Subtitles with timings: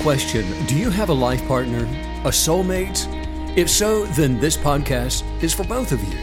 [0.00, 1.84] question Do you have a life partner?
[2.24, 3.06] A soulmate?
[3.56, 6.18] If so, then this podcast is for both of you.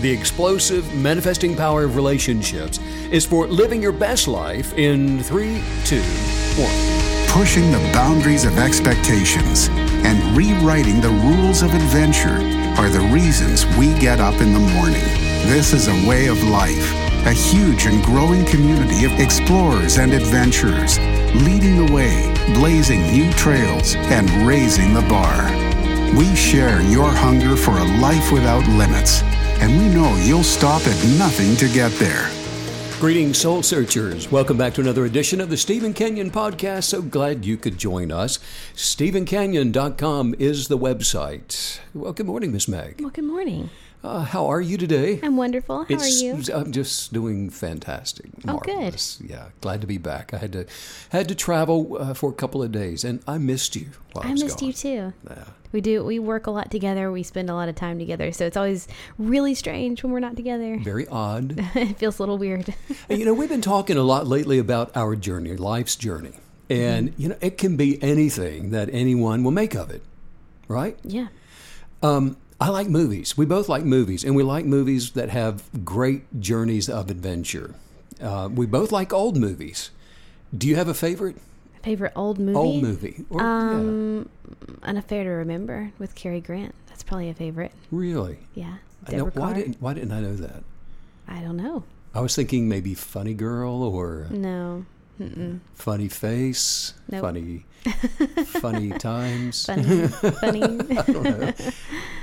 [0.00, 2.78] The explosive, manifesting power of relationships
[3.10, 6.00] is for living your best life in three, two,
[6.56, 7.00] one.
[7.28, 9.68] Pushing the boundaries of expectations
[10.04, 12.40] and rewriting the rules of adventure
[12.80, 15.04] are the reasons we get up in the morning.
[15.46, 16.92] This is a way of life,
[17.26, 20.98] a huge and growing community of explorers and adventurers,
[21.34, 25.50] leading the way, blazing new trails, and raising the bar.
[26.16, 29.22] We share your hunger for a life without limits,
[29.60, 32.30] and we know you'll stop at nothing to get there.
[33.00, 34.30] Greetings, soul searchers.
[34.30, 36.84] Welcome back to another edition of the Stephen Kenyon Podcast.
[36.84, 38.38] So glad you could join us.
[38.74, 41.80] StephenKenyon.com is the website.
[41.94, 43.00] Well, good morning, Miss Meg.
[43.00, 43.70] Well, good morning.
[44.02, 45.20] Uh, how are you today?
[45.22, 45.78] I'm wonderful.
[45.84, 46.42] How It's- are you?
[46.54, 48.30] I'm just doing fantastic.
[48.48, 49.00] Oh, good.
[49.22, 50.32] Yeah, glad to be back.
[50.32, 50.64] I had to
[51.10, 53.88] had to travel uh, for a couple of days, and I missed you.
[54.16, 54.68] I, I missed gone.
[54.68, 55.12] you too.
[55.28, 55.44] Yeah.
[55.72, 56.02] We do.
[56.02, 57.12] We work a lot together.
[57.12, 58.32] We spend a lot of time together.
[58.32, 60.78] So it's always really strange when we're not together.
[60.82, 61.54] Very odd.
[61.74, 62.74] it feels a little weird.
[63.10, 66.32] And, you know, we've been talking a lot lately about our journey, life's journey,
[66.70, 67.22] and Mm-hmm.
[67.22, 70.02] you know, it can be anything that anyone will make of it,
[70.68, 70.96] right?
[71.04, 71.26] yeah.
[72.02, 73.36] Um, I like movies.
[73.38, 77.74] We both like movies, and we like movies that have great journeys of adventure.
[78.20, 79.90] Uh, we both like old movies.
[80.56, 81.36] Do you have a favorite
[81.82, 82.56] Favorite old movie?
[82.58, 83.24] old movie?
[83.30, 84.28] Or- yeah, Um,
[84.82, 86.74] An Affair to Remember with Cary Grant.
[86.88, 87.72] That's probably a favorite.
[87.90, 88.38] really?
[88.54, 88.74] Yeah.
[89.06, 90.62] I know- Deborah why didn't Why didn't I know that?
[91.26, 91.84] I don't know.
[92.14, 94.84] I was thinking maybe Funny Girl or No.
[95.18, 95.60] Mm-mm.
[95.74, 97.20] Funny Face, Nope.
[97.22, 97.64] Funny,
[98.46, 99.66] Funny Times.
[99.66, 100.08] Funny.
[100.08, 100.62] funny.
[100.98, 101.52] I don't know.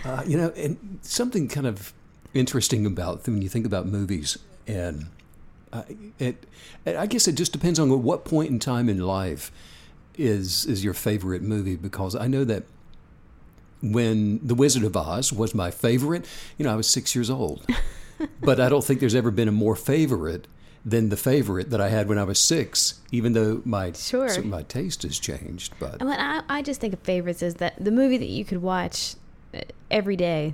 [0.06, 1.94] Uh, you know, and something kind of
[2.34, 5.08] interesting about when you think about movies, and
[5.74, 5.84] uh,
[6.20, 6.46] it,
[6.86, 9.52] I guess it just depends on what point in time in life
[10.18, 11.76] is is your favorite movie.
[11.76, 12.64] Because I know that
[13.82, 16.26] when The Wizard of Oz was my favorite,
[16.58, 17.66] you know, I was six years old,
[18.42, 20.48] but I don't think there's ever been a more favorite
[20.86, 23.00] than the favorite that I had when I was six.
[23.12, 24.30] Even though my Sure.
[24.30, 27.56] so my taste has changed, but I, mean, I, I just think of favorites as
[27.56, 29.16] that the movie that you could watch
[29.54, 29.60] uh,
[29.92, 30.54] every day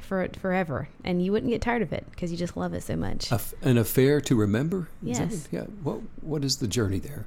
[0.00, 2.96] for forever and you wouldn't get tired of it because you just love it so
[2.96, 3.30] much.
[3.30, 4.88] A f- an affair to remember?
[5.02, 5.48] Yes.
[5.50, 5.62] yeah.
[5.82, 7.26] What What is the journey there?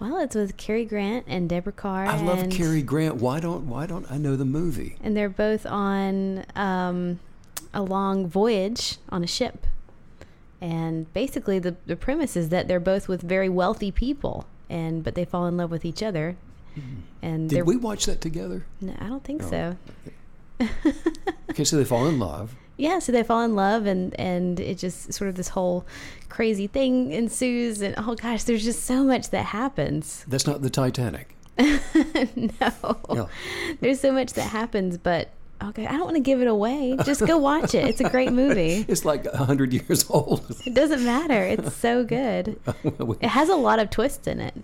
[0.00, 2.06] Well, it's with Cary Grant and Deborah Kerr.
[2.06, 3.16] I love Cary Grant.
[3.16, 4.96] Why don't Why don't I know the movie?
[5.02, 7.18] And they're both on um,
[7.74, 9.66] a long voyage on a ship.
[10.60, 15.14] And basically, the, the premise is that they're both with very wealthy people, and but
[15.14, 16.36] they fall in love with each other.
[16.74, 16.80] Hmm.
[17.22, 18.64] And they're Did we watch that together?
[18.80, 19.50] no, I don't think Oh.
[19.50, 19.76] so.
[21.50, 22.54] Okay, so they fall in love.
[22.76, 25.84] Yeah, so they fall in love, and and it just sort of this whole
[26.28, 30.24] crazy thing ensues, and oh gosh, there's just so much that happens.
[30.28, 31.34] That's not the Titanic.
[31.58, 33.28] no, No.
[33.80, 35.30] there's so much that happens, but
[35.62, 36.96] okay, I don't want to give it away.
[37.04, 37.86] Just go watch it.
[37.86, 38.84] It's a great movie.
[38.88, 40.56] It's like a hundred years old.
[40.64, 41.42] It doesn't matter.
[41.42, 42.58] It's so good.
[43.20, 44.54] It has a lot of twists in it.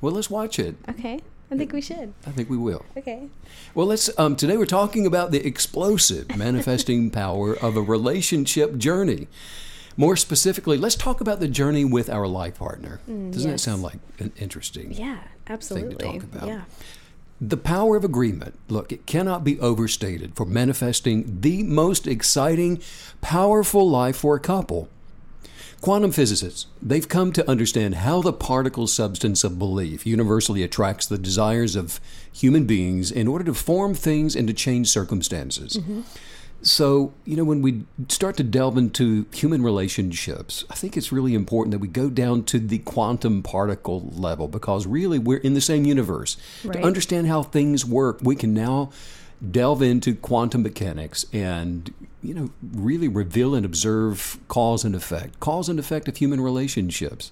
[0.00, 0.76] well, let's watch it.
[0.88, 2.12] Okay, I think we should.
[2.26, 2.84] I think we will.
[2.96, 3.28] Okay.
[3.74, 4.10] Well, let's.
[4.18, 9.28] Um, today we're talking about the explosive manifesting power of a relationship journey.
[9.96, 13.00] More specifically, let's talk about the journey with our life partner.
[13.08, 15.18] Doesn't that sound like an interesting Yeah,
[15.48, 15.96] absolutely.
[15.96, 16.46] Thing to talk about.
[16.48, 16.62] Yeah.
[17.40, 22.80] The power of agreement, look, it cannot be overstated for manifesting the most exciting,
[23.20, 24.88] powerful life for a couple.
[25.80, 31.18] Quantum physicists, they've come to understand how the particle substance of belief universally attracts the
[31.18, 32.00] desires of
[32.32, 35.76] human beings in order to form things and to change circumstances.
[35.76, 36.00] Mm-hmm.
[36.60, 41.34] So, you know, when we start to delve into human relationships, I think it's really
[41.34, 45.60] important that we go down to the quantum particle level because really we're in the
[45.60, 46.36] same universe.
[46.62, 48.90] To understand how things work, we can now
[49.50, 55.68] delve into quantum mechanics and, you know, really reveal and observe cause and effect, cause
[55.68, 57.30] and effect of human relationships.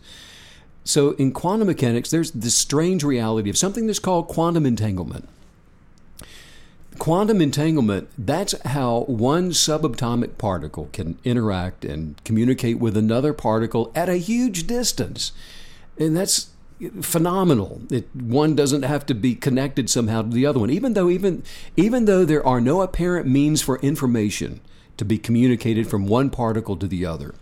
[0.85, 5.29] So, in quantum mechanics, there's this strange reality of something that's called quantum entanglement.
[6.99, 14.09] Quantum entanglement, that's how one subatomic particle can interact and communicate with another particle at
[14.09, 15.33] a huge distance.
[15.99, 16.51] And that's
[17.01, 17.83] phenomenal.
[17.91, 21.43] It, one doesn't have to be connected somehow to the other one, even though even
[21.77, 24.61] even though there are no apparent means for information
[24.97, 27.35] to be communicated from one particle to the other.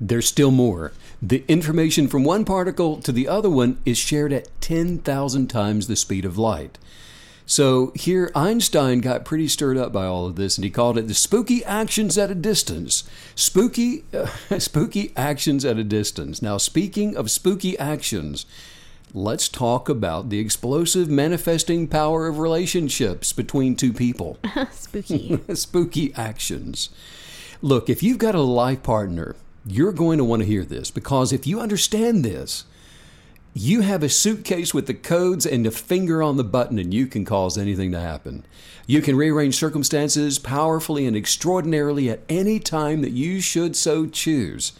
[0.00, 0.92] There's still more.
[1.20, 5.96] The information from one particle to the other one is shared at 10,000 times the
[5.96, 6.78] speed of light.
[7.48, 11.08] So here, Einstein got pretty stirred up by all of this, and he called it
[11.08, 13.04] the spooky actions at a distance.
[13.34, 14.26] Spooky, uh,
[14.58, 16.42] spooky actions at a distance.
[16.42, 18.44] Now, speaking of spooky actions,
[19.14, 24.38] let's talk about the explosive manifesting power of relationships between two people.
[24.70, 25.40] Spooky.
[25.54, 26.90] Spooky actions.
[27.62, 29.36] Look, if you've got a life partner,
[29.66, 32.66] you're going to want to hear this because if you understand this,
[33.58, 37.08] you have a suitcase with the codes and a finger on the button, and you
[37.08, 38.44] can cause anything to happen.
[38.86, 44.72] You can rearrange circumstances powerfully and extraordinarily at any time that you should so choose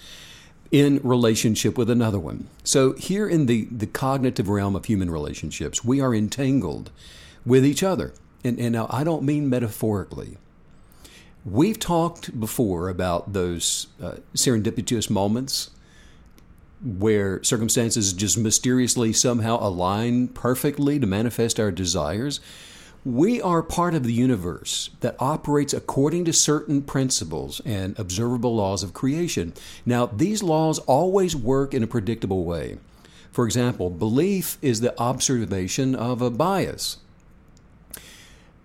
[0.71, 2.49] in relationship with another one.
[2.63, 6.93] So, here in the, the cognitive realm of human relationships, we are entangled
[7.45, 8.15] with each other.
[8.45, 10.37] And, and now, I don't mean metaphorically.
[11.45, 15.71] We've talked before about those uh, serendipitous moments
[16.83, 22.41] where circumstances just mysteriously somehow align perfectly to manifest our desires.
[23.05, 28.83] We are part of the universe that operates according to certain principles and observable laws
[28.83, 29.55] of creation.
[29.87, 32.79] Now, these laws always work in a predictable way.
[33.31, 36.99] For example, belief is the observation of a bias.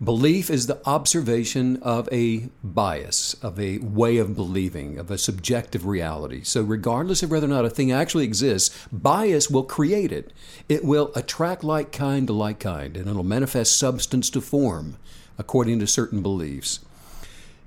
[0.04, 5.86] Belief is the observation of a bias, of a way of believing, of a subjective
[5.86, 6.44] reality.
[6.44, 10.34] So, regardless of whether or not a thing actually exists, bias will create it.
[10.68, 14.98] It will attract like kind to like kind, and it'll manifest substance to form
[15.38, 16.80] according to certain beliefs.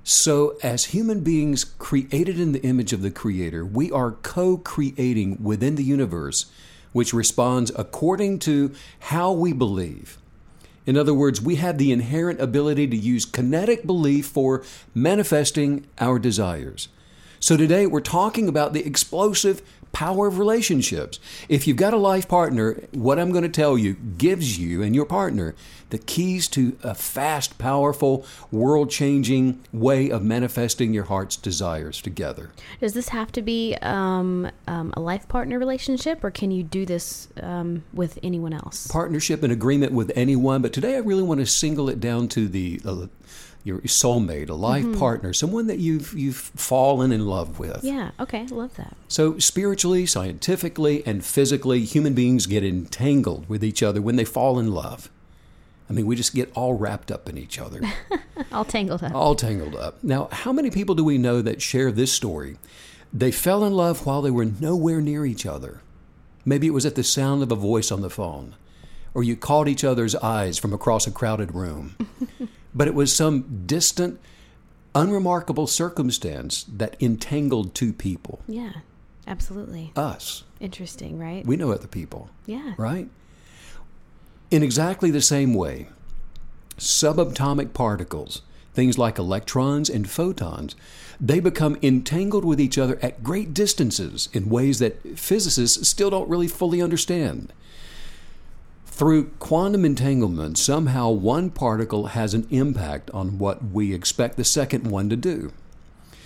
[0.03, 5.41] So, as human beings created in the image of the Creator, we are co creating
[5.41, 6.45] within the universe,
[6.91, 10.19] which responds according to how we believe.
[10.87, 14.63] In other words, we have the inherent ability to use kinetic belief for
[14.95, 16.87] manifesting our desires.
[17.41, 19.61] So today we're talking about the explosive
[19.91, 21.19] power of relationships.
[21.49, 24.95] If you've got a life partner, what I'm going to tell you gives you and
[24.95, 25.55] your partner
[25.89, 32.51] the keys to a fast, powerful, world changing way of manifesting your heart's desires together.
[32.81, 36.85] Does this have to be um, um, a life partner relationship, or can you do
[36.85, 38.87] this um, with anyone else?
[38.87, 42.47] Partnership and agreement with anyone, but today I really want to single it down to
[42.47, 43.07] the uh,
[43.67, 44.97] your soulmate, a life mm-hmm.
[44.97, 47.83] partner, someone that you've you've fallen in love with.
[47.83, 48.95] Yeah, okay, love that.
[49.09, 54.57] So spiritually, scientifically, and physically, human beings get entangled with each other when they fall
[54.57, 55.09] in love.
[55.89, 57.81] I mean, we just get all wrapped up in each other.
[58.51, 59.13] all tangled up.
[59.13, 60.03] All tangled up.
[60.03, 62.57] Now, how many people do we know that share this story?
[63.13, 65.81] They fell in love while they were nowhere near each other.
[66.45, 68.55] Maybe it was at the sound of a voice on the phone,
[69.17, 71.95] or you caught each other's eyes from across a crowded room.
[72.75, 74.19] but it was some distant,
[74.93, 78.41] unremarkable circumstance that entangled two people.
[78.47, 78.73] Yeah,
[79.25, 79.91] absolutely.
[79.95, 80.43] Us.
[80.59, 81.43] Interesting, right?
[81.43, 82.29] We know other people.
[82.45, 82.75] Yeah.
[82.77, 83.09] Right?
[84.51, 85.87] In exactly the same way,
[86.77, 88.43] subatomic particles,
[88.75, 90.75] things like electrons and photons,
[91.19, 96.29] they become entangled with each other at great distances in ways that physicists still don't
[96.29, 97.51] really fully understand.
[98.97, 104.89] Through quantum entanglement, somehow one particle has an impact on what we expect the second
[104.89, 105.51] one to do.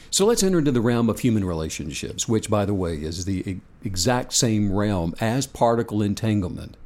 [0.09, 3.57] So let's enter into the realm of human relationships, which, by the way, is the
[3.83, 6.77] exact same realm as particle entanglement.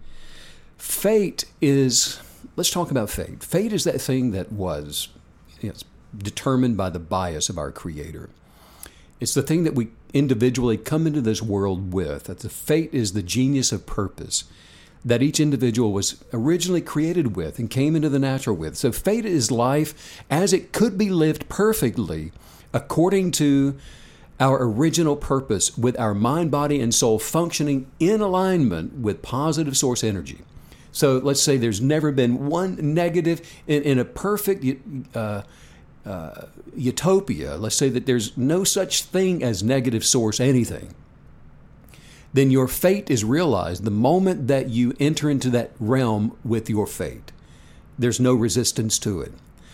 [0.76, 2.20] Fate is,
[2.56, 3.44] let's talk about fate.
[3.44, 5.10] Fate is that thing that was
[5.62, 5.76] you know,
[6.18, 8.32] determined by the bias of our Creator.
[9.20, 12.24] It's the thing that we individually come into this world with.
[12.24, 14.46] That the fate is the genius of purpose
[15.06, 18.76] that each individual was originally created with and came into the natural with.
[18.76, 22.32] So fate is life as it could be lived perfectly
[22.74, 23.78] according to
[24.40, 30.04] our original purpose with our mind, body, and soul functioning in alignment with positive source
[30.04, 30.40] energy.
[30.92, 34.66] So let's say there's never been one negative in, in a perfect
[35.16, 35.44] uh,
[36.06, 36.42] uh,
[36.76, 37.58] utopia.
[37.58, 40.96] Let's say that there's no such thing as negative source anything
[42.36, 46.86] then your fate is realized the moment that you enter into that realm with your
[46.86, 47.32] fate.
[47.98, 49.32] There's no resistance to it.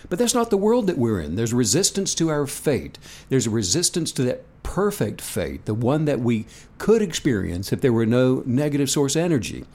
[0.10, 1.36] But that's not the world that we're in.
[1.36, 3.00] There's resistance to our fate.
[3.30, 6.46] There's a resistance to that perfect fate, the one that we
[6.77, 9.65] could experience if there were no negative source energy.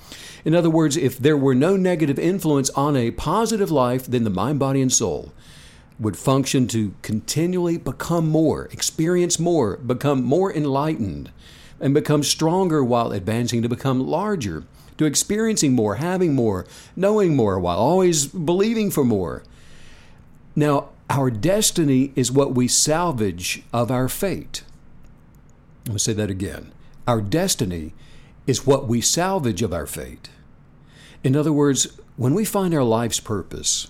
[0.45, 4.31] In other words, if there were no negative influence on a positive life, then the
[4.31, 5.33] mind, body, and soul
[5.99, 11.33] would function to continually become more, experience more, become more enlightened,
[11.81, 14.65] and become stronger while advancing to become larger,
[14.99, 19.43] to experiencing more, having more, knowing more, while always believing for more.
[20.55, 24.63] Now, our destiny is what we salvage of our fate.
[25.87, 26.73] Let me say that again.
[27.07, 27.95] Our destiny
[28.47, 30.31] is what we salvage of our fate.
[31.23, 33.89] In other words, when we find our life's purpose,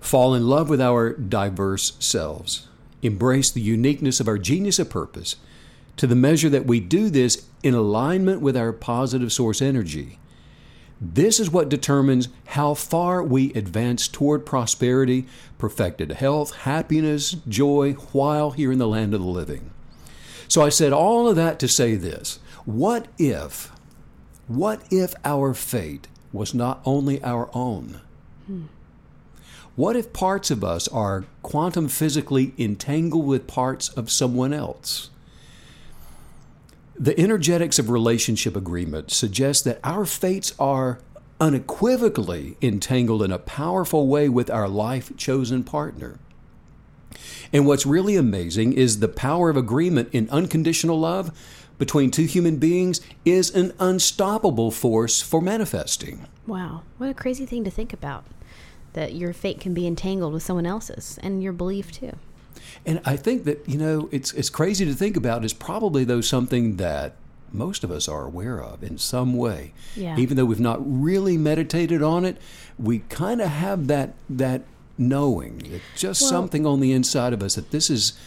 [0.00, 2.68] fall in love with our diverse selves,
[3.02, 5.36] embrace the uniqueness of our genius of purpose,
[5.98, 10.18] to the measure that we do this in alignment with our positive source energy,
[11.00, 15.26] This is what determines how far we advance toward prosperity,
[15.56, 19.70] perfected health, happiness, joy while here in the land of the living.
[20.48, 23.70] So I said all of that to say this What if,
[24.48, 28.00] what if our fate was not only our own?
[28.46, 28.64] Hmm.
[29.76, 35.10] What if parts of us are quantum physically entangled with parts of someone else?
[37.00, 40.98] The energetics of relationship agreement suggests that our fates are
[41.40, 46.18] unequivocally entangled in a powerful way with our life chosen partner.
[47.52, 51.30] And what's really amazing is the power of agreement in unconditional love
[51.78, 56.26] between two human beings is an unstoppable force for manifesting.
[56.48, 58.24] Wow, what a crazy thing to think about
[58.94, 62.16] that your fate can be entangled with someone else's and your belief too.
[62.86, 66.20] And I think that, you know, it's it's crazy to think about is probably though
[66.20, 67.14] something that
[67.52, 69.72] most of us are aware of in some way.
[69.96, 70.16] Yeah.
[70.16, 72.36] Even though we've not really meditated on it,
[72.78, 74.62] we kind of have that that
[74.96, 75.62] knowing.
[75.64, 78.18] It's just well, something on the inside of us that this is,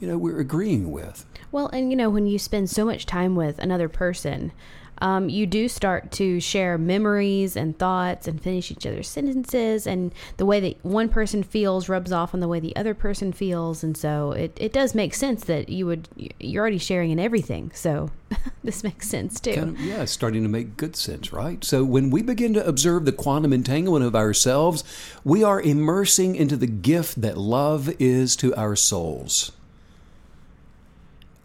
[0.00, 1.24] you know, we're agreeing with.
[1.52, 4.52] Well, and you know, when you spend so much time with another person,
[4.98, 9.86] um, you do start to share memories and thoughts and finish each other's sentences.
[9.86, 13.32] And the way that one person feels rubs off on the way the other person
[13.32, 13.82] feels.
[13.82, 17.70] And so it, it does make sense that you would, you're already sharing in everything.
[17.74, 18.10] So
[18.64, 19.54] this makes sense too.
[19.54, 21.62] Kind of, yeah, starting to make good sense, right?
[21.64, 24.84] So when we begin to observe the quantum entanglement of ourselves,
[25.24, 29.52] we are immersing into the gift that love is to our souls.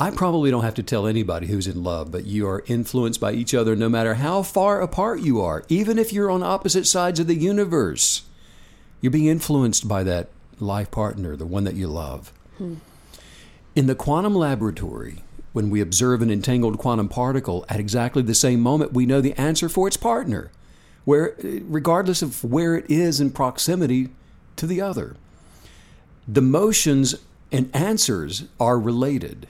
[0.02, 3.34] I probably don't have to tell anybody who's in love, but you are influenced by
[3.34, 7.20] each other no matter how far apart you are, even if you're on opposite sides
[7.20, 8.24] of the universe.
[9.00, 10.30] You're being influenced by that
[10.60, 12.34] life partner, the one that you love.
[12.58, 12.78] Hmm.
[13.76, 15.22] In the quantum laboratory,
[15.54, 19.34] when we observe an entangled quantum particle at exactly the same moment, we know the
[19.34, 20.50] answer for its partner,
[21.06, 24.10] where, regardless of where it is in proximity
[24.56, 25.16] to the other.
[26.28, 27.14] The motions
[27.52, 29.46] and answers are related.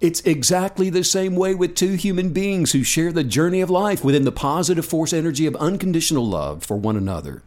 [0.00, 4.04] It's exactly the same way with two human beings who share the journey of life
[4.04, 7.42] within the positive force energy of unconditional love for one another.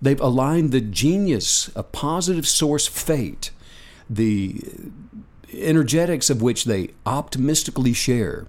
[0.00, 3.50] They've aligned the genius of positive source fate,
[4.08, 4.60] the
[5.52, 8.46] energetics of which they optimistically share,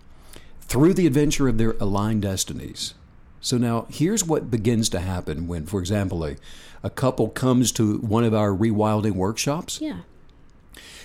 [0.62, 2.94] through the adventure of their aligned destinies.
[3.42, 6.36] So now here's what begins to happen when, for example, a,
[6.84, 9.80] a couple comes to one of our rewilding workshops.
[9.82, 10.00] Yeah.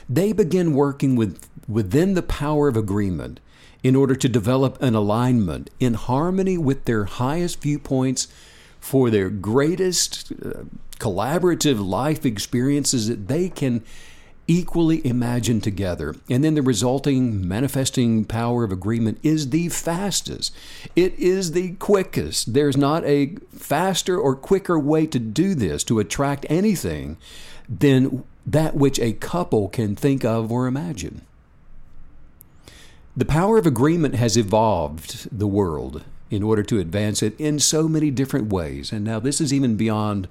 [0.08, 3.40] They begin working with within the power of agreement
[3.82, 8.28] in order to develop an alignment in harmony with their highest viewpoints
[8.80, 10.64] for their greatest uh,
[10.98, 13.82] collaborative life experiences that they can
[14.46, 16.14] equally imagine together.
[16.28, 20.54] And then the resulting manifesting power of agreement is the fastest.
[20.94, 22.52] It is the quickest.
[22.52, 27.16] There's not a faster or quicker way to do this, to attract anything,
[27.68, 31.22] than that which a couple can think of or imagine.
[33.16, 37.88] The power of agreement has evolved the world in order to advance it in so
[37.88, 38.92] many different ways.
[38.92, 40.26] And now this is even beyond,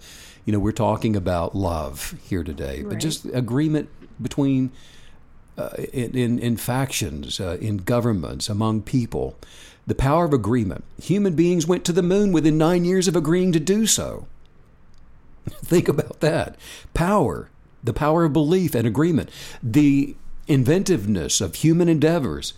[0.45, 2.89] you know, we're talking about love here today, right.
[2.89, 3.89] but just agreement
[4.21, 4.71] between
[5.57, 9.37] uh, in, in, in, factions, uh, in governments, among people.
[9.85, 10.83] The power of agreement.
[11.01, 14.27] Human beings went to the moon within nine years of agreeing to do so.
[15.49, 16.55] Think about that.
[16.93, 17.49] Power,
[17.83, 19.29] the power of belief and agreement,
[19.61, 20.15] the
[20.47, 22.53] inventiveness of human endeavors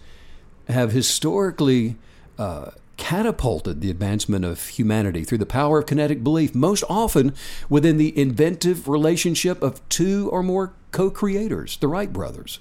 [0.67, 1.95] have historically
[2.37, 7.33] uh, catapulted the advancement of humanity through the power of kinetic belief, most often
[7.69, 12.59] within the inventive relationship of two or more co creators, the Wright brothers.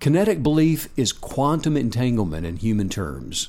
[0.00, 3.48] Kinetic belief is quantum entanglement in human terms.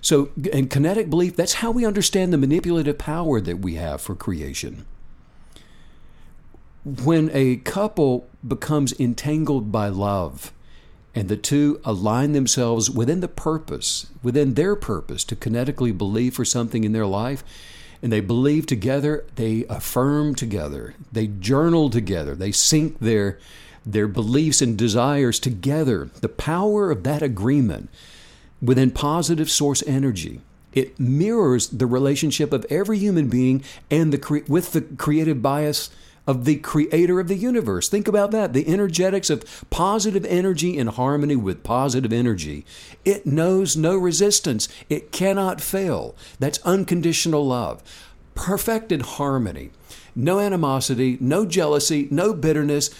[0.00, 4.14] So, and kinetic belief, that's how we understand the manipulative power that we have for
[4.14, 4.84] creation.
[6.84, 10.52] When a couple becomes entangled by love,
[11.14, 16.44] and the two align themselves within the purpose, within their purpose to kinetically believe for
[16.44, 17.44] something in their life.
[18.00, 23.38] And they believe together, they affirm together, they journal together, they sync their,
[23.86, 26.10] their beliefs and desires together.
[26.20, 27.90] The power of that agreement
[28.60, 30.40] within positive source energy.
[30.72, 35.90] It mirrors the relationship of every human being and the with the creative bias
[36.26, 37.88] of the creator of the universe.
[37.88, 38.52] Think about that.
[38.52, 42.64] The energetics of positive energy in harmony with positive energy.
[43.04, 44.68] It knows no resistance.
[44.88, 46.14] It cannot fail.
[46.38, 47.82] That's unconditional love.
[48.34, 49.70] Perfected harmony.
[50.14, 52.90] no animosity, no jealousy, no bitterness,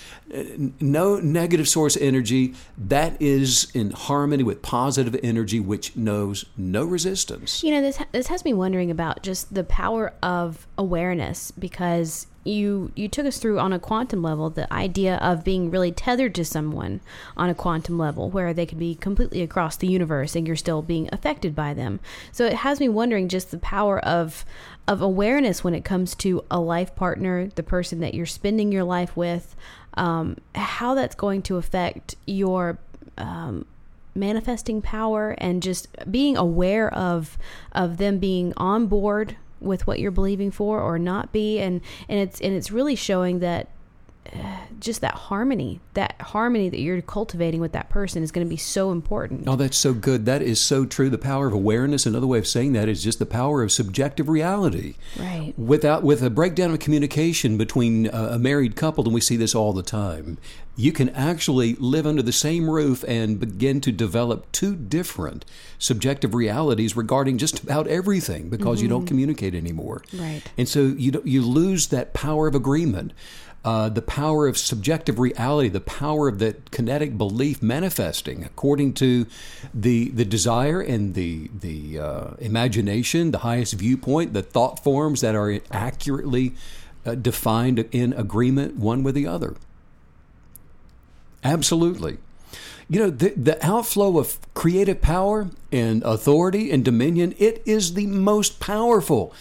[0.81, 2.55] no negative source energy.
[2.79, 7.63] That is in harmony with positive energy, which knows no resistance.
[7.63, 12.91] You know, this this has me wondering about just the power of awareness because you
[12.97, 16.45] you took us through on a quantum level the idea of being really tethered to
[16.45, 17.01] someone
[17.37, 20.83] on a quantum level where they could be completely across the universe and you're still
[20.83, 22.01] being affected by them.
[22.33, 24.45] So it has me wondering just the power of
[24.89, 28.85] of awareness when it comes to a life partner, the person that you're spending your
[28.85, 29.55] life with,
[29.95, 32.79] um, how that's going to affect your
[33.19, 33.67] um,
[34.15, 37.39] manifesting power and just being aware of
[37.73, 41.59] of them being on board with what you're believing for or not be.
[41.59, 43.69] And and it's and it's really showing that
[44.81, 48.57] just that harmony, that harmony that you're cultivating with that person is going to be
[48.57, 49.45] so important.
[49.47, 50.27] Oh, that's so good.
[50.27, 51.11] That is so true.
[51.11, 52.07] The power of awareness.
[52.07, 54.95] Another way of saying that is just the power of subjective reality.
[55.19, 55.55] Right.
[55.57, 59.73] Without with a breakdown of communication between a married couple, and we see this all
[59.73, 60.39] the time.
[60.75, 65.45] You can actually live under the same roof and begin to develop two different
[65.79, 68.85] subjective realities regarding just about everything because mm-hmm.
[68.85, 69.09] you don't mm-hmm.
[69.09, 70.03] communicate anymore.
[70.15, 70.43] Right.
[70.57, 73.13] And so you you lose that power of agreement
[73.65, 79.27] uh, the power of subjective reality, the power of the kinetic belief manifesting according to
[79.73, 85.35] the the desire and the the uh, imagination, the highest viewpoint, the thought forms that
[85.35, 86.55] are accurately
[87.07, 89.55] uh, defined in agreement one with the other.
[91.45, 92.19] Absolutely.
[92.89, 98.07] You know, the, the outflow of creative power and authority and dominion, it is the
[98.07, 99.33] most powerful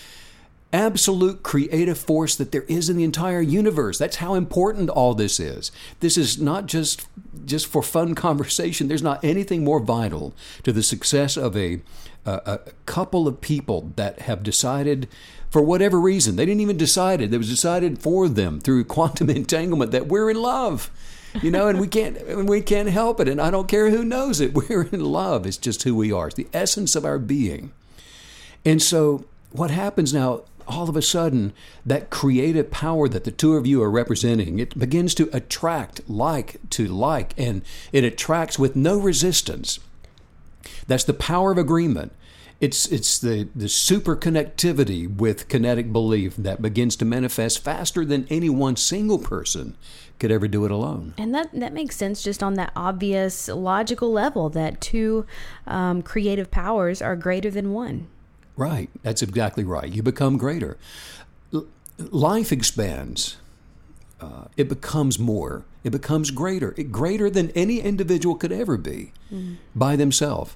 [0.74, 3.98] absolute creative force that there is in the entire universe.
[3.98, 5.72] That's how important all this is.
[6.00, 7.08] This is not just
[7.46, 8.88] just for fun conversation.
[8.88, 11.82] There's not anything more vital to the success of a
[12.26, 15.08] a, couple of people that have decided
[15.50, 17.34] for whatever reason, they didn't even decide it.
[17.34, 20.90] It was decided for them through quantum entanglement that we're in love.
[21.42, 23.30] You know, and we can't we can't help it.
[23.30, 24.54] And I don't care who knows it.
[24.70, 25.46] We're in love.
[25.46, 26.28] It's just who we are.
[26.28, 27.72] It's the essence of our being.
[28.66, 31.54] And so what happens now all of a sudden,
[31.86, 36.58] that creative power that the two of you are representing, it begins to attract like
[36.72, 39.80] to like, and it attracts with no resistance.
[40.88, 42.14] That's the power of agreement.
[42.60, 48.28] It's, it's the, the super connectivity with kinetic belief that begins to manifest faster than
[48.30, 49.76] any one single person
[50.20, 51.16] could ever do it alone.
[51.18, 55.26] And that, that makes sense just on that obvious logical level that two
[55.66, 58.08] um, creative powers are greater than one.
[58.58, 58.90] Right.
[59.04, 59.92] That's exactly right.
[59.92, 60.78] You become greater.
[61.54, 63.38] L- life expands.
[64.20, 65.66] Uh, it becomes more.
[65.84, 66.74] It becomes greater.
[66.78, 69.58] It, greater than any individual could ever be mm.
[69.76, 70.56] by themselves.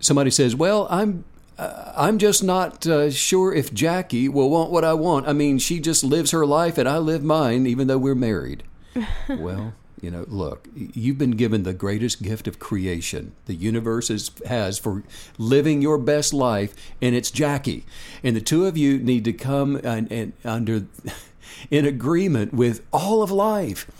[0.00, 1.24] Somebody says, "Well, I'm
[1.58, 5.28] uh, I'm just not uh, sure if Jackie will want what I want.
[5.28, 8.62] I mean, she just lives her life and I live mine, even though we're married."
[9.28, 14.30] well, you know, look, you've been given the greatest gift of creation the universe is,
[14.46, 15.02] has for
[15.38, 17.84] living your best life, and it's Jackie.
[18.22, 20.86] And the two of you need to come and, and under
[21.70, 23.90] in agreement with all of life.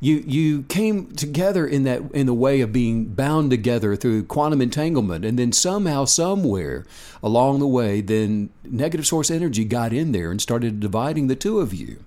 [0.00, 4.62] You you came together in that in the way of being bound together through quantum
[4.62, 6.86] entanglement, and then somehow, somewhere
[7.20, 11.58] along the way, then negative source energy got in there and started dividing the two
[11.58, 12.04] of you.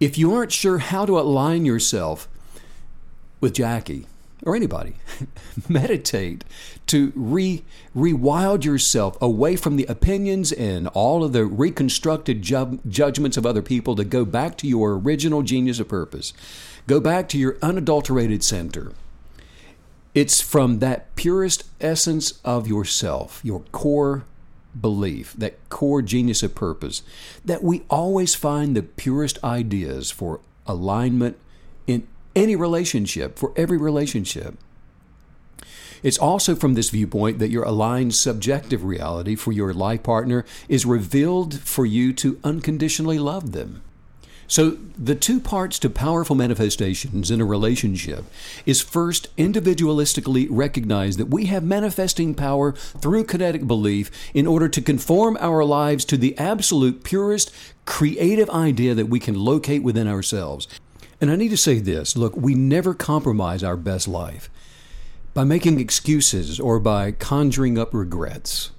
[0.00, 2.26] If you aren't sure how to align yourself
[3.38, 4.06] with Jackie
[4.42, 4.94] or anybody,
[5.68, 6.42] meditate
[6.86, 7.62] to re
[7.94, 13.60] rewild yourself away from the opinions and all of the reconstructed ju- judgments of other
[13.60, 16.32] people to go back to your original genius of purpose.
[16.86, 18.92] Go back to your unadulterated center.
[20.14, 24.24] It's from that purest essence of yourself, your core
[24.78, 27.02] belief, that core genius of purpose,
[27.44, 31.36] that we always find the purest ideas for alignment
[31.86, 32.06] in
[32.36, 34.56] any relationship, for every relationship.
[36.02, 40.86] It's also from this viewpoint that your aligned subjective reality for your life partner is
[40.86, 43.82] revealed for you to unconditionally love them.
[44.50, 48.24] So, the two parts to powerful manifestations in a relationship
[48.66, 54.82] is first, individualistically recognize that we have manifesting power through kinetic belief in order to
[54.82, 57.52] conform our lives to the absolute purest
[57.84, 60.66] creative idea that we can locate within ourselves.
[61.20, 64.50] And I need to say this look, we never compromise our best life
[65.32, 68.72] by making excuses or by conjuring up regrets.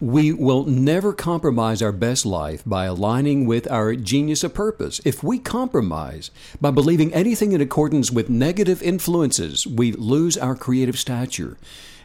[0.00, 5.00] We will never compromise our best life by aligning with our genius of purpose.
[5.06, 6.30] If we compromise
[6.60, 11.56] by believing anything in accordance with negative influences, we lose our creative stature.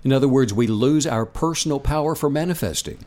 [0.06, 3.00] In other words, we lose our personal power for manifesting.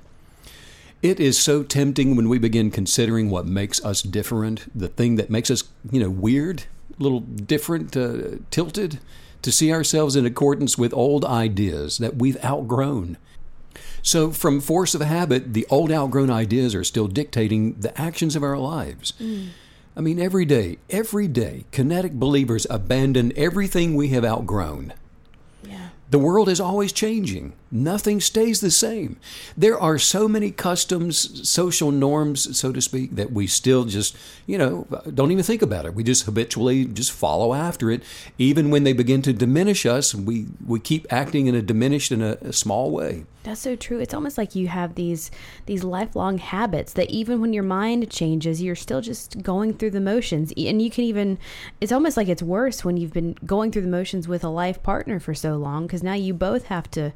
[1.01, 5.31] It is so tempting when we begin considering what makes us different, the thing that
[5.31, 6.65] makes us, you know, weird,
[6.99, 9.01] a little different, uh, tilted,
[9.41, 13.17] to see ourselves in accordance with old ideas that we've outgrown.
[14.05, 18.43] So, from force of habit, the old outgrown ideas are still dictating the actions of
[18.43, 19.15] our lives.
[19.19, 19.49] Mm.
[19.97, 24.93] I mean, every day, every day, kinetic believers abandon everything we have outgrown.
[25.67, 25.89] Yeah.
[26.11, 27.55] The world is always changing.
[27.75, 29.17] Nothing stays the same.
[29.57, 34.57] There are so many customs, social norms, so to speak, that we still just, you
[34.57, 35.93] know, don't even think about it.
[35.93, 38.05] We just habitually just follow after it.
[38.39, 42.23] Even when they begin to diminish us, we, we keep acting in a diminished in
[42.23, 43.25] a, a small way.
[43.43, 43.99] That's so true.
[43.99, 45.31] It's almost like you have these
[45.67, 50.01] these lifelong habits that even when your mind changes, you're still just going through the
[50.01, 50.53] motions.
[50.57, 51.39] And you can even
[51.81, 54.83] it's almost like it's worse when you've been going through the motions with a life
[54.83, 57.13] partner for so long because now you both have to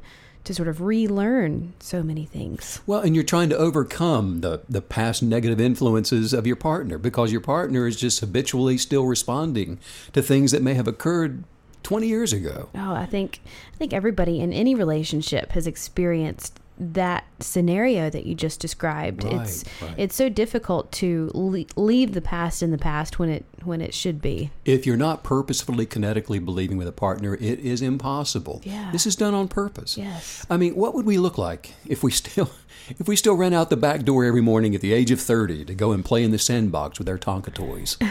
[0.49, 2.81] to sort of relearn so many things.
[2.87, 7.31] Well, and you're trying to overcome the, the past negative influences of your partner because
[7.31, 9.77] your partner is just habitually still responding
[10.11, 11.43] to things that may have occurred
[11.83, 12.69] 20 years ago.
[12.73, 18.33] Oh, I think I think everybody in any relationship has experienced that scenario that you
[18.33, 19.23] just described.
[19.23, 19.93] Right, it's right.
[19.97, 23.93] it's so difficult to le- leave the past in the past when it when it
[23.93, 24.51] should be.
[24.65, 28.61] If you're not purposefully kinetically believing with a partner, it is impossible.
[28.63, 28.89] Yeah.
[28.91, 29.97] This is done on purpose.
[29.97, 30.45] Yes.
[30.49, 32.49] I mean, what would we look like if we still
[32.89, 35.65] if we still ran out the back door every morning at the age of 30
[35.65, 37.97] to go and play in the sandbox with our Tonka toys?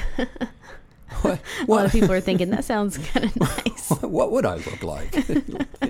[1.23, 3.91] what, A lot of people are thinking that sounds kind of nice.
[3.91, 5.15] what, what would I look like?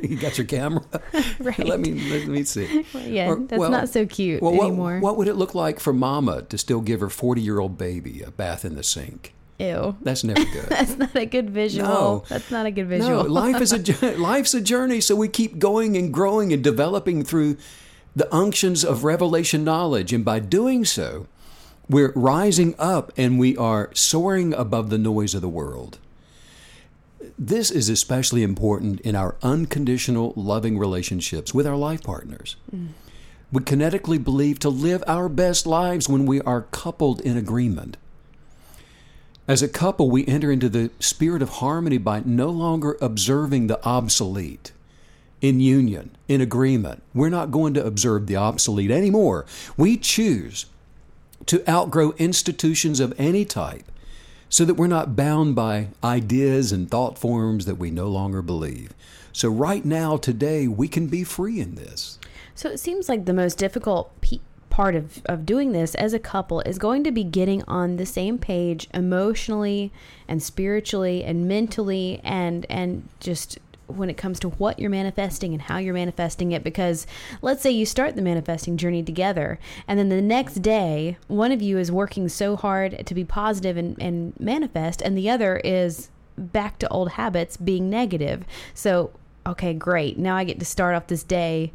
[0.02, 0.82] you got your camera?
[1.40, 1.58] Right.
[1.58, 2.84] Let me let me see.
[2.94, 5.00] Yeah, Or- that's well- not so cute Well, what, anymore.
[5.00, 8.22] what would it look like for mama to still give her 40 year old baby
[8.22, 9.34] a bath in the sink?
[9.58, 9.96] Ew.
[10.02, 10.66] That's never good.
[10.68, 11.88] That's not a good visual.
[11.88, 12.24] No.
[12.28, 13.24] That's not a good No, visual.
[13.28, 17.56] life is a life's a journey, so we keep going and growing and developing through
[18.14, 21.26] the unctions of revelation knowledge, and by doing so,
[21.88, 25.98] we're rising up and we are soaring above the noise of the world.
[27.38, 32.56] This is especially important in our unconditional loving relationships with our life partners.
[32.74, 32.88] Mm.
[33.50, 37.96] We kinetically believe to live our best lives when we are coupled in agreement.
[39.46, 43.82] As a couple, we enter into the spirit of harmony by no longer observing the
[43.82, 44.72] obsolete.
[45.40, 49.46] In union, in agreement, we're not going to observe the obsolete anymore.
[49.76, 50.66] We choose
[51.48, 53.90] to outgrow institutions of any type
[54.48, 58.94] so that we're not bound by ideas and thought forms that we no longer believe.
[59.32, 62.18] So, right now, today, we can be free in this.
[62.54, 66.18] So it seems like the most difficult pe- part of, of doing this as a
[66.18, 69.92] couple is going to be getting on the same page emotionally
[70.26, 75.62] and spiritually and mentally and and just when it comes to what you're manifesting and
[75.62, 77.06] how you're manifesting it because
[77.42, 81.60] let's say you start the manifesting journey together and then the next day one of
[81.60, 86.10] you is working so hard to be positive and, and manifest and the other is
[86.38, 88.44] back to old habits being negative.
[88.74, 89.10] So
[89.46, 90.18] okay great.
[90.18, 91.72] Now i get to start off this day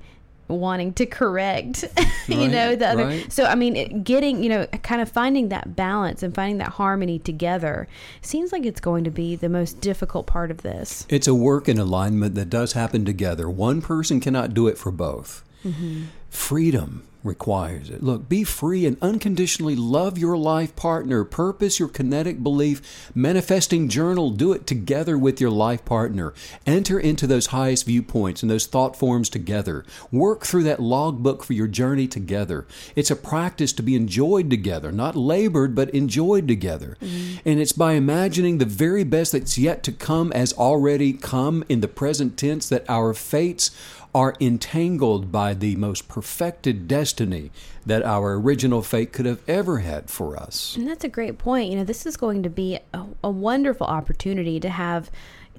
[0.48, 1.84] wanting to correct
[2.28, 3.32] you Right, know the other right.
[3.32, 6.70] so i mean it, getting you know kind of finding that balance and finding that
[6.74, 7.88] harmony together
[8.22, 11.68] seems like it's going to be the most difficult part of this It's a work
[11.70, 13.50] in alignment that does happen together.
[13.50, 15.44] One person cannot do it for both.
[15.66, 16.04] Mm-hmm.
[16.30, 18.04] Freedom requires it.
[18.04, 21.24] Look, be free and unconditionally love your life partner.
[21.24, 23.12] Purpose your kinetic belief.
[23.16, 24.30] Manifesting journal.
[24.30, 26.34] Do it together with your life partner.
[26.66, 29.86] Enter into those highest viewpoints and those thought forms together.
[30.12, 32.68] Work through that logbook for your journey together.
[32.96, 36.98] It's a practice to be enjoyed together, not labored, but enjoyed together.
[37.02, 37.48] Mm-hmm.
[37.48, 41.82] And it's by imagining the very best that's yet to come as already come in
[41.82, 43.72] the present tense that our fates
[44.16, 47.52] are entangled by the most perfected destiny
[47.86, 50.76] that our original fate could have ever had for us.
[50.76, 51.72] And that's a great point.
[51.72, 55.10] You know, this is going to be a, a wonderful opportunity to have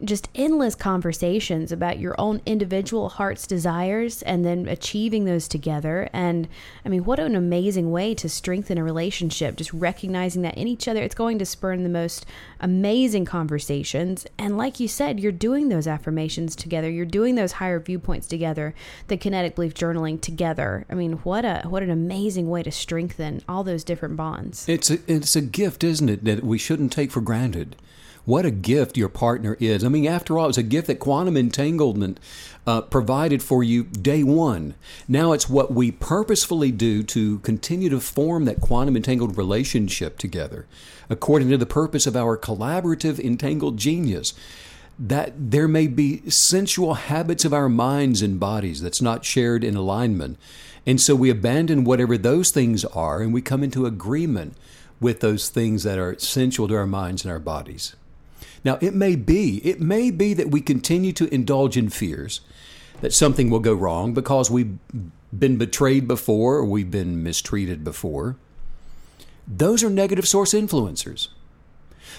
[0.02, 6.08] just endless conversations about your own individual heart's desires and then achieving those together.
[6.12, 6.48] And
[6.84, 10.88] I mean, what an amazing way to strengthen a relationship, just recognizing that in each
[10.88, 12.24] other, it's going to spur the most
[12.60, 14.26] amazing conversations.
[14.38, 18.74] And like you said, you're doing those affirmations together, you're doing those higher viewpoints together,
[19.08, 20.86] the kinetic belief journaling together.
[20.88, 24.68] I mean, what a what an amazing way to strengthen all those different bonds.
[24.68, 27.76] It's a, it's a gift, isn't it, that we shouldn't take for granted.
[28.26, 29.84] What a gift your partner is.
[29.84, 32.18] I mean, after all, it's a gift that quantum entanglement
[32.66, 34.74] uh, provided for you day one.
[35.06, 40.66] Now it's what we purposefully do to continue to form that quantum entangled relationship together,
[41.10, 44.32] according to the purpose of our collaborative entangled genius.
[44.98, 49.76] That there may be sensual habits of our minds and bodies that's not shared in
[49.76, 50.38] alignment.
[50.86, 54.56] And so we abandon whatever those things are and we come into agreement
[55.00, 57.96] with those things that are essential to our minds and our bodies.
[58.64, 62.40] Now, it may be, it may be that we continue to indulge in fears
[63.00, 64.78] that something will go wrong because we've
[65.38, 68.36] been betrayed before or we've been mistreated before.
[69.46, 71.28] Those are negative source influencers.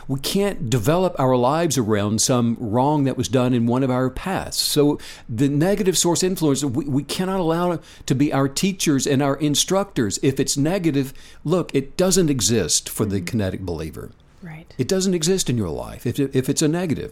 [0.08, 4.10] We can't develop our lives around some wrong that was done in one of our
[4.10, 4.62] pasts.
[4.62, 9.38] So the negative source influencers, we, we cannot allow to be our teachers and our
[9.38, 10.19] instructors.
[10.21, 13.25] If it's negative, look, it doesn't exist for the mm-hmm.
[13.25, 14.12] kinetic believer.
[14.45, 14.71] Right.
[14.77, 17.12] It doesn't exist in your life if, if it's a negative.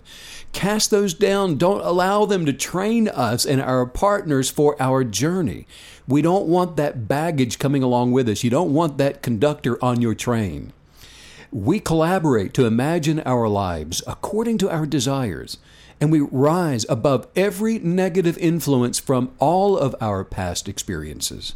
[0.52, 1.58] Cast those down.
[1.58, 5.65] Don't allow them to train us and our partners for our journey.
[6.08, 8.43] We don't want that baggage coming along with us.
[8.43, 10.74] You don't want that conductor on your train.
[11.52, 15.58] We collaborate to imagine our lives according to our desires,
[16.00, 21.56] and we rise above every negative influence from all of our past experiences.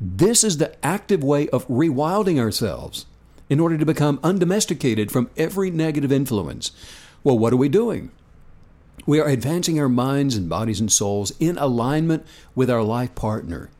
[0.00, 3.06] This is the active way of rewilding ourselves
[3.48, 6.70] in order to become undomesticated from every negative influence.
[7.24, 8.10] Well, what are we doing?
[9.06, 13.70] We are advancing our minds and bodies and souls in alignment with our life partner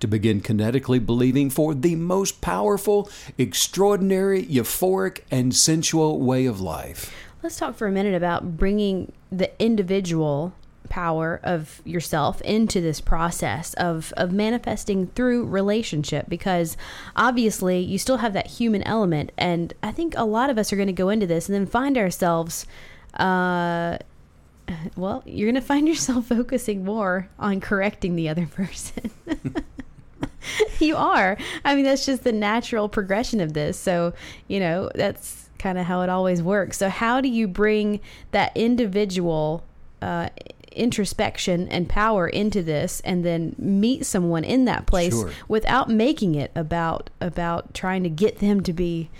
[0.00, 7.14] to begin kinetically believing for the most powerful, extraordinary, euphoric, and sensual way of life.
[7.42, 10.54] Let's talk for a minute about bringing the individual
[10.90, 16.76] power of yourself into this process of of manifesting through relationship because
[17.16, 20.76] obviously you still have that human element and I think a lot of us are
[20.76, 22.66] going to go into this and then find ourselves
[23.14, 23.96] uh
[24.96, 29.10] well, you're going to find yourself focusing more on correcting the other person.
[30.78, 31.36] you are.
[31.64, 33.78] I mean, that's just the natural progression of this.
[33.78, 34.12] So,
[34.48, 36.76] you know, that's kind of how it always works.
[36.76, 38.00] So, how do you bring
[38.30, 39.64] that individual
[40.02, 40.28] uh,
[40.72, 45.30] introspection and power into this and then meet someone in that place Sure.
[45.48, 49.10] without making it about about trying to get them to be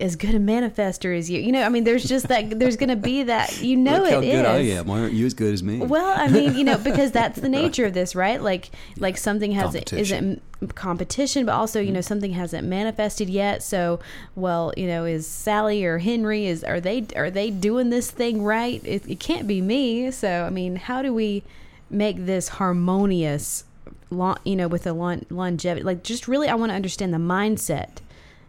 [0.00, 2.88] as good a manifester as you you know i mean there's just that there's going
[2.88, 4.86] to be that you know Look it how good I am.
[4.86, 5.78] Why aren't you as good as me?
[5.78, 8.40] Well, I mean, you know, because that's the nature of this, right?
[8.40, 9.98] Like, like something hasn't Mm-hmm.
[9.98, 10.42] isn't
[10.74, 13.62] competition, but also, you know, something hasn't manifested yet.
[13.62, 14.00] So,
[14.34, 18.42] well, you know, is Sally or Henry is are they are they doing this thing
[18.42, 18.80] right?
[18.84, 20.10] It, it can't be me.
[20.10, 21.42] So, I mean, how do we
[21.90, 23.64] make this harmonious?
[24.10, 27.18] Long, you know, with the lon- longevity, like just really, I want to understand the
[27.18, 27.98] mindset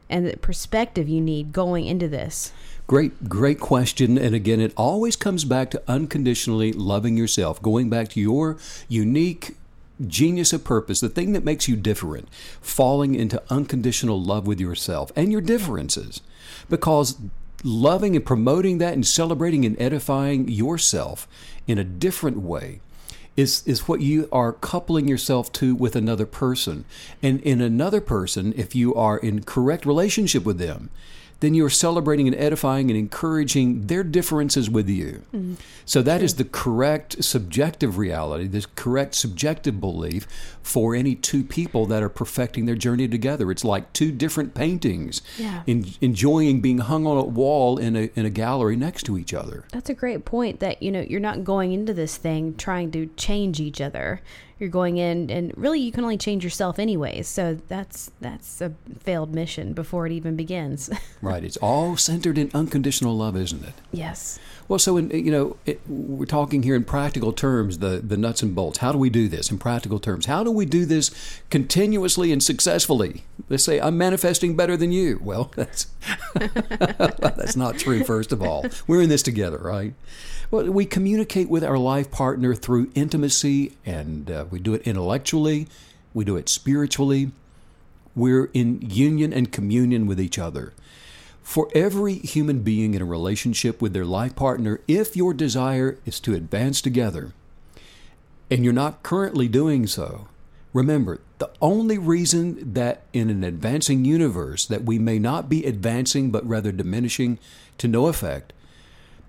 [0.09, 2.51] and the perspective you need going into this.
[2.87, 4.17] Great, great question.
[4.17, 9.55] And again, it always comes back to unconditionally loving yourself, going back to your unique
[10.05, 12.27] genius of purpose, the thing that makes you different,
[12.61, 16.21] falling into unconditional love with yourself and your differences.
[16.69, 17.17] Because
[17.63, 21.27] loving and promoting that and celebrating and edifying yourself
[21.65, 22.81] in a different way
[23.35, 26.85] is is what you are coupling yourself to with another person.
[27.21, 30.89] And in another person, if you are in correct relationship with them,
[31.45, 35.21] then you're celebrating and edifying and encouraging their differences with you.
[35.33, 35.53] Mm-hmm.
[35.85, 40.27] So that is the correct subjective reality, the correct subjective belief
[40.63, 43.51] for any two people that are perfecting their journey together.
[43.51, 45.61] It's like two different paintings Yeah.
[45.67, 49.33] en- enjoying being hung on a wall in a in a gallery next to each
[49.33, 49.63] other.
[49.71, 53.07] That's a great point that you know you're not going into this thing trying to
[53.15, 54.21] change each other.
[54.59, 57.27] You're going in and really you can only change yourself anyways.
[57.27, 60.89] So that's that's a failed mission before it even begins.
[61.21, 61.43] Right.
[61.43, 63.73] It's all centered in unconditional love, isn't it?
[63.91, 64.37] yes.
[64.67, 68.41] Well, so in, you know, it, we're talking here in practical terms, the the nuts
[68.43, 68.79] and bolts.
[68.79, 70.25] How do we do this in practical terms?
[70.27, 71.11] How do we do this
[71.49, 73.23] continuously and successfully?
[73.49, 75.19] Let's say I'm manifesting better than you.
[75.23, 75.87] Well, that's
[76.35, 78.03] that's not true.
[78.03, 79.93] First of all, we're in this together, right?
[80.51, 85.67] Well, we communicate with our life partner through intimacy, and uh, we do it intellectually,
[86.13, 87.31] we do it spiritually.
[88.15, 90.73] We're in union and communion with each other.
[91.43, 96.19] For every human being in a relationship with their life partner, if your desire is
[96.21, 97.33] to advance together
[98.49, 100.27] and you're not currently doing so,
[100.73, 106.31] remember the only reason that in an advancing universe that we may not be advancing
[106.31, 107.37] but rather diminishing
[107.77, 108.53] to no effect,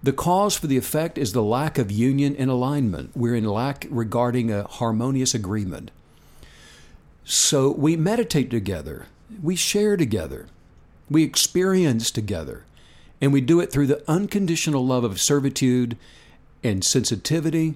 [0.03, 3.11] the cause for the effect is the lack of union and alignment.
[3.15, 5.91] We're in lack regarding a harmonious agreement.
[7.25, 9.07] So we meditate together,
[9.43, 10.47] we share together,
[11.11, 12.65] we experience together,
[13.21, 15.97] and we do it through the unconditional love of servitude
[16.63, 17.75] and sensitivity,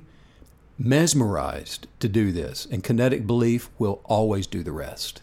[0.79, 5.21] mesmerized to do this, and kinetic belief will always do the rest.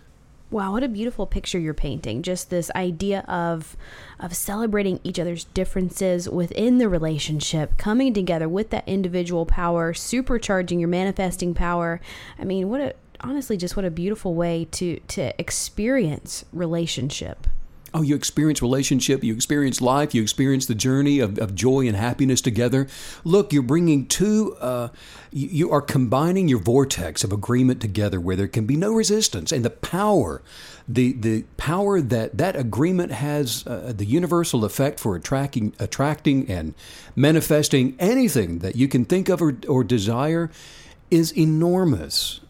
[0.50, 2.22] Wow, what a beautiful picture you're painting.
[2.22, 3.76] Just this idea of
[4.18, 10.80] of celebrating each other's differences within the relationship, coming together with that individual power, supercharging
[10.80, 12.00] your manifesting power.
[12.40, 17.48] I mean, what a honestly just what a beautiful way to to experience relationship.
[17.94, 21.96] Oh, you experience relationship, you experience life, you experience the journey of, of joy and
[21.96, 22.88] happiness together.
[23.24, 24.90] Look, you're bringing two, uh,
[25.32, 29.54] you, are combining your vortex of agreement together where there can be no resistance.
[29.54, 30.42] And the power,
[30.88, 36.74] the, the power that that agreement has, uh, the universal effect for attracting, attracting and
[37.16, 40.52] manifesting anything that you can think of or, or desire
[41.10, 42.42] is enormous.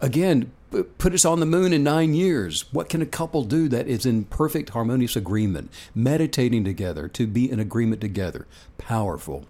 [0.00, 2.72] Again, put us on the moon in nine years.
[2.72, 5.70] What can a couple do that is in perfect harmonious agreement?
[5.94, 8.46] Meditating together, to be in agreement together.
[8.76, 9.46] Powerful.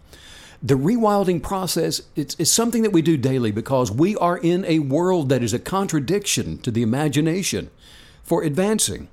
[0.62, 4.80] The rewilding process it's, it's something that we do daily because we are in a
[4.80, 7.70] world that is a contradiction to the imagination
[8.24, 9.08] for advancing.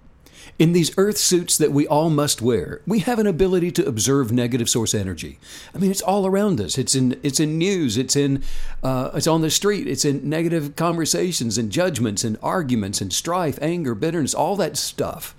[0.57, 4.31] In these earth suits that we all must wear, we have an ability to observe
[4.31, 5.37] negative source energy.
[5.73, 6.77] I mean, it's all around us.
[6.77, 7.97] It's in it's in news.
[7.97, 8.41] It's in
[8.81, 9.85] uh, it's on the street.
[9.85, 15.35] It's in negative conversations and judgments and arguments and strife, anger, bitterness, all that stuff.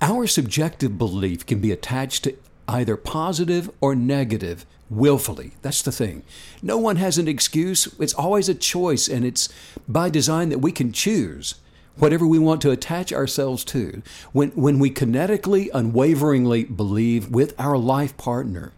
[0.00, 2.36] Our subjective belief can be attached to
[2.68, 5.54] either positive or negative willfully.
[5.62, 6.22] That's the thing.
[6.62, 7.92] No one has an excuse.
[7.98, 9.48] It's always a choice, and it's
[9.88, 11.56] by design that we can choose
[11.98, 17.76] whatever we want to attach ourselves to, when, when we kinetically, unwaveringly believe with our
[17.76, 18.72] life partner,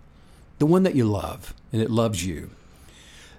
[0.59, 2.51] the one that you love and it loves you,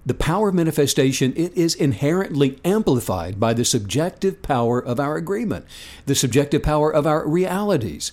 [0.06, 5.66] the power of manifestation it is inherently amplified by the subjective power of our agreement,
[6.06, 8.12] the subjective power of our realities,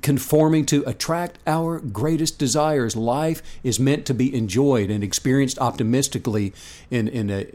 [0.00, 2.96] conforming to attract our greatest desires.
[2.96, 6.54] Life is meant to be enjoyed and experienced optimistically
[6.90, 7.46] in, in a,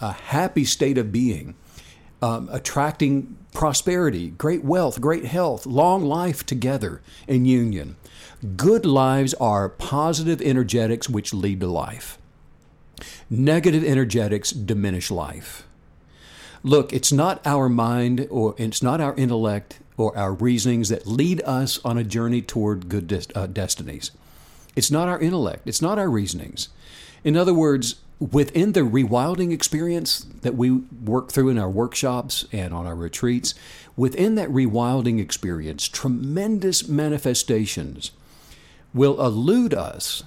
[0.00, 1.54] a happy state of being
[2.20, 7.96] um, attracting prosperity, great wealth, great health, long life together in union.
[8.56, 12.18] Good lives are positive energetics which lead to life.
[13.30, 15.66] Negative energetics diminish life.
[16.62, 21.42] Look, it's not our mind or it's not our intellect or our reasonings that lead
[21.42, 24.10] us on a journey toward good uh, destinies.
[24.76, 26.68] It's not our intellect, it's not our reasonings.
[27.24, 32.74] In other words, within the rewilding experience that we work through in our workshops and
[32.74, 33.54] on our retreats,
[33.96, 38.10] within that rewilding experience, tremendous manifestations
[38.92, 40.24] will elude us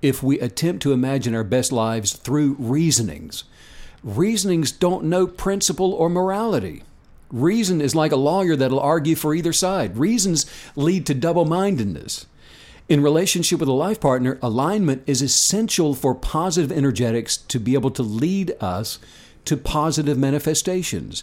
[0.00, 3.44] if we attempt to imagine our best lives through reasonings.
[4.02, 6.82] Reasonings don't know principle or morality.
[7.30, 9.96] Reason is like a lawyer that'll argue for either side.
[9.96, 12.26] Reasons lead to double mindedness.
[12.88, 17.90] In relationship with a life partner, alignment is essential for positive energetics to be able
[17.92, 18.98] to lead us
[19.44, 21.22] to positive manifestations.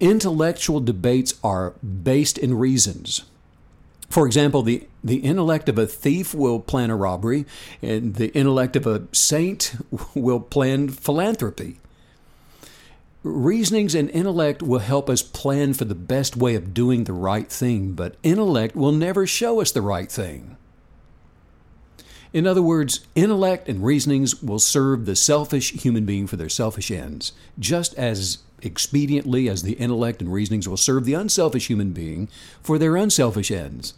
[0.00, 3.24] Intellectual debates are based in reasons.
[4.10, 7.46] For example, the, the intellect of a thief will plan a robbery,
[7.80, 9.74] and the intellect of a saint
[10.14, 11.78] will plan philanthropy.
[13.22, 17.48] Reasonings and intellect will help us plan for the best way of doing the right
[17.48, 20.56] thing, but intellect will never show us the right thing.
[22.34, 26.90] In other words, intellect and reasonings will serve the selfish human being for their selfish
[26.90, 32.28] ends, just as expediently as the intellect and reasonings will serve the unselfish human being
[32.60, 33.94] for their unselfish ends.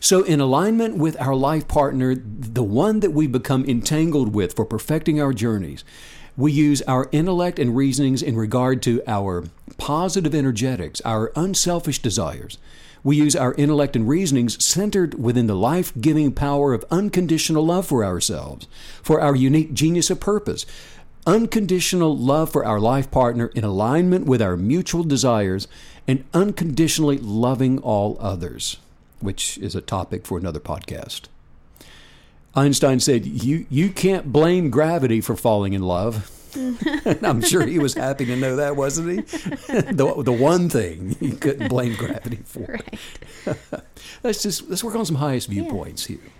[0.00, 4.66] So, in alignment with our life partner, the one that we become entangled with for
[4.66, 5.82] perfecting our journeys,
[6.36, 9.44] we use our intellect and reasonings in regard to our
[9.78, 12.58] positive energetics, our unselfish desires.
[13.02, 17.86] We use our intellect and reasonings centered within the life giving power of unconditional love
[17.86, 18.66] for ourselves,
[19.02, 20.66] for our unique genius of purpose.
[21.26, 25.68] Unconditional love for our life partner in alignment with our mutual desires,
[26.06, 28.78] and unconditionally loving all others,
[29.20, 31.22] which is a topic for another podcast.
[32.54, 36.30] Einstein said, You, you can't blame gravity for falling in love.
[37.22, 39.20] I'm sure he was happy to know that, wasn't he?
[39.92, 42.78] the, the one thing he couldn't blame gravity for.
[42.78, 42.98] Right.
[44.22, 46.16] let's just let's work on some highest viewpoints yeah.
[46.16, 46.32] here.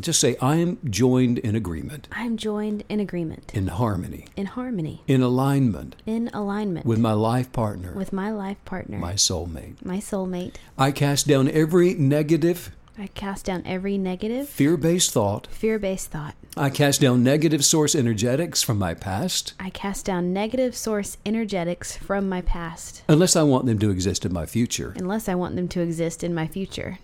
[0.00, 2.08] Just say I am joined in agreement.
[2.12, 3.52] I am joined in agreement.
[3.54, 4.26] In harmony.
[4.34, 5.02] In harmony.
[5.06, 5.96] In alignment.
[6.06, 6.86] In alignment.
[6.86, 7.92] With my life partner.
[7.92, 8.98] With my life partner.
[8.98, 9.84] My soulmate.
[9.84, 10.54] My soulmate.
[10.78, 12.70] I cast down every negative
[13.00, 15.46] I cast down every negative, fear based thought.
[15.46, 16.34] Fear based thought.
[16.54, 19.54] I cast down negative source energetics from my past.
[19.58, 23.02] I cast down negative source energetics from my past.
[23.08, 24.92] Unless I want them to exist in my future.
[24.98, 26.98] Unless I want them to exist in my future.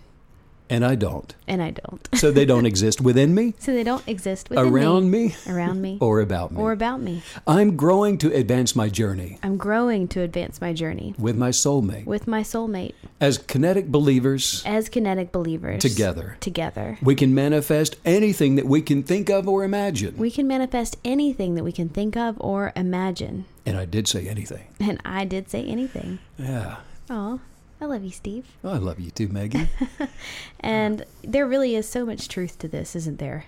[0.69, 1.33] And I don't.
[1.47, 2.07] and I don't.
[2.15, 5.81] So they don't exist within me, So they don't exist within around me, me, around
[5.81, 6.61] me, or about me.
[6.61, 7.21] or about me.
[7.45, 12.05] I'm growing to advance my journey I'm growing to advance my journey with my soulmate.
[12.05, 16.37] with my soulmate As kinetic believers, as kinetic believers Together.
[16.39, 16.97] Together.
[17.01, 20.15] we can manifest anything that we can think of or imagine.
[20.17, 23.45] We can manifest anything that we can think of or imagine.
[23.65, 24.67] and I did say anything.
[24.79, 26.19] And I did say anything.
[26.37, 26.77] Yeah.
[27.09, 27.39] Oh,
[27.79, 28.45] I love you, Steve.
[28.63, 29.67] Oh, I love you too, Maggie.
[30.59, 33.45] And there really is so much truth to this, isn't there?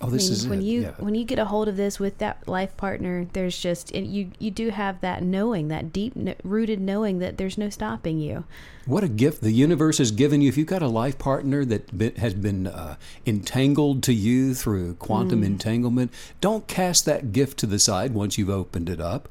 [0.00, 0.64] Oh, this I mean, is when it.
[0.64, 0.90] you yeah.
[0.98, 4.30] when you get a hold of this with that life partner, there's just and you
[4.40, 8.44] you do have that knowing, that deep rooted knowing that there's no stopping you.
[8.86, 10.48] What a gift the universe has given you.
[10.48, 14.94] If you've got a life partner that be- has been uh, entangled to you through
[14.94, 15.46] quantum Mm.
[15.46, 19.28] entanglement, don't cast that gift to the side once you've opened it up.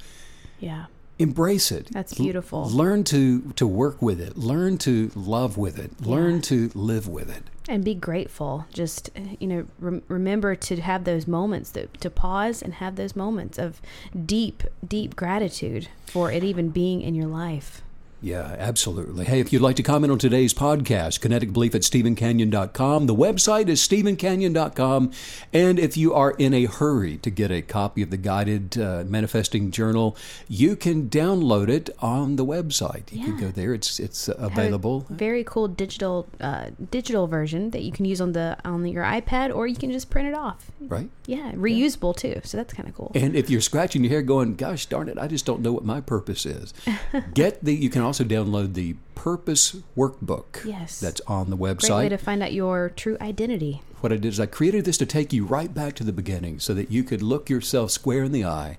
[0.62, 0.86] Yeah.
[1.20, 1.88] Embrace it.
[1.92, 2.70] That's L- beautiful.
[2.70, 4.38] learn to, to work with it.
[4.38, 6.02] Learn to love with it.
[6.06, 7.44] Learn to live with it.
[7.70, 9.10] and be grateful just
[9.40, 13.58] you know rem- remember to have those moments that, to pause and have those moments
[13.58, 13.80] of
[14.26, 17.82] deep deep gratitude for it even being in your life
[18.24, 19.26] Yeah, absolutely.
[19.26, 23.06] Hey, if you'd like to comment on today's podcast, Kinetic Belief at StephenCanyon.com.
[23.06, 25.12] The website is StephenCanyon.com.
[25.52, 29.04] And if you are in a hurry to get a copy of the guided uh,
[29.06, 30.16] manifesting journal,
[30.48, 33.12] you can download it on the website.
[33.12, 33.74] You can go there.
[33.74, 35.06] It's it's a available.
[35.10, 39.54] very cool digital uh, digital version that you can use on the on your ipad
[39.54, 41.10] or you can just print it off Right?
[41.26, 44.56] yeah reusable too so that's kind of cool And if you're scratching your hair going,
[44.56, 46.74] gosh darn it, I just don't know what my purpose is,
[47.34, 50.66] get the, you can also download the Purpose Workbook.
[50.66, 51.00] Yes.
[51.00, 52.10] That's on the great way website.
[52.10, 55.32] to find out your true identity what I did is I created this to take
[55.32, 58.44] you right back to the beginning so that you could look yourself square in the
[58.44, 58.78] eye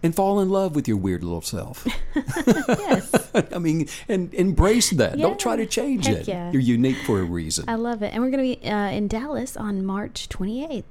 [0.00, 1.84] and fall in love with your weird little self.
[2.14, 3.12] yes
[3.52, 5.18] I mean, and embrace that.
[5.18, 5.26] Yeah.
[5.26, 6.28] Don't try to change Heck it.
[6.28, 6.52] yeah.
[6.52, 7.64] You're unique for a reason.
[7.68, 10.84] i love it and we're going to be uh, in dallas on march 28th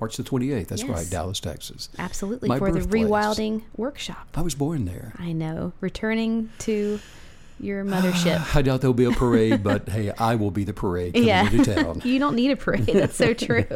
[0.00, 0.68] March the 28th.
[0.68, 0.90] That's Yes.
[0.96, 1.88] right, Dallas, Texas.
[1.98, 5.12] absolutely My for the rewilding workshop I was born there.
[5.18, 7.00] i know returning to
[7.60, 11.14] your mothership I doubt there'll be a parade, but hey, I will be the parade
[11.14, 12.00] coming yeah into town.
[12.04, 13.66] you don't need a parade that's so true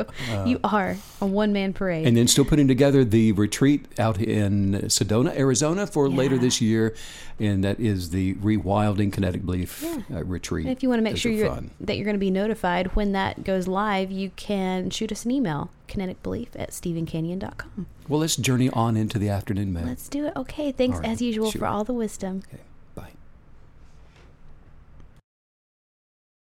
[0.46, 5.36] you are a one-man parade And then still putting together the retreat out in Sedona,
[5.36, 6.94] Arizona for later this year.
[7.38, 10.18] And that is the Rewilding Kinetic Belief Yeah.
[10.18, 10.66] uh, retreat.
[10.66, 12.94] And if you want to make Those sure you're, that you're going to be notified
[12.94, 17.86] when that goes live, you can shoot us an email, kineticbelief at stephencanyon.com.
[18.08, 19.86] Well, let's journey on into the afternoon, man.
[19.86, 20.32] Let's do it.
[20.36, 21.60] Okay, thanks right, as usual sure.
[21.60, 22.42] for all the wisdom.
[22.52, 22.62] Okay.